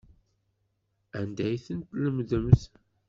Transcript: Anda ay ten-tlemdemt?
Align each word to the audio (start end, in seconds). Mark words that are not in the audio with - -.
Anda 1.19 1.43
ay 1.47 1.59
ten-tlemdemt? 1.65 2.61